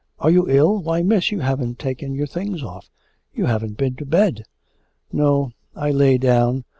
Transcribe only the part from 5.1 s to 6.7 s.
'No; I lay down....